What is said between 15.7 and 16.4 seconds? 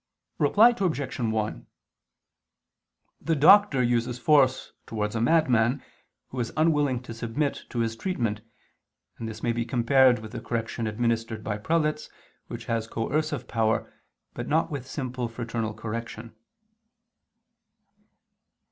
correction.